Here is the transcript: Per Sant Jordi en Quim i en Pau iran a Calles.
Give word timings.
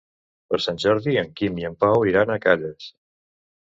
Per 0.53 0.59
Sant 0.65 0.79
Jordi 0.85 1.15
en 1.25 1.31
Quim 1.43 1.63
i 1.63 1.69
en 1.71 1.79
Pau 1.87 2.09
iran 2.15 2.37
a 2.39 2.43
Calles. 2.51 2.93